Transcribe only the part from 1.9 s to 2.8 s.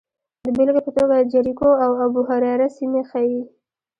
ابوهریره